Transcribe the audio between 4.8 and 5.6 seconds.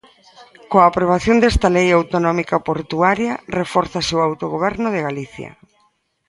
de Galicia.